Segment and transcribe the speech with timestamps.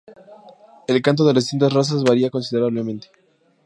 [0.87, 3.11] El canto de las distintas razas varía considerablemente.